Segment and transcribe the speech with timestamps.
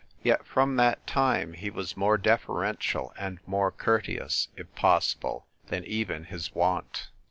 [0.23, 6.23] Yet from that time he was more deferential and more courteous, if possible, than even
[6.23, 7.09] his wont.